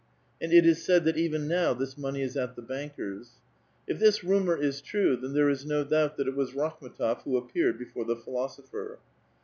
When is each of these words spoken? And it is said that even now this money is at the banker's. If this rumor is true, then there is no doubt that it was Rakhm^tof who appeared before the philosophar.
And 0.41 0.51
it 0.51 0.65
is 0.65 0.83
said 0.83 1.05
that 1.05 1.15
even 1.19 1.47
now 1.47 1.75
this 1.75 1.95
money 1.95 2.23
is 2.23 2.35
at 2.35 2.55
the 2.55 2.63
banker's. 2.63 3.33
If 3.87 3.99
this 3.99 4.23
rumor 4.23 4.57
is 4.57 4.81
true, 4.81 5.15
then 5.15 5.33
there 5.33 5.47
is 5.47 5.63
no 5.63 5.83
doubt 5.83 6.17
that 6.17 6.27
it 6.27 6.35
was 6.35 6.53
Rakhm^tof 6.53 7.21
who 7.21 7.37
appeared 7.37 7.77
before 7.77 8.05
the 8.05 8.15
philosophar. 8.15 8.97